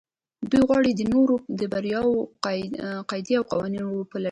دوی 0.49 0.63
غواړي 0.69 0.91
د 0.95 1.01
نورو 1.13 1.35
د 1.59 1.61
برياوو 1.73 2.27
قاعدې 3.09 3.33
او 3.39 3.43
قوانين 3.51 3.83
وپلټي. 3.87 4.19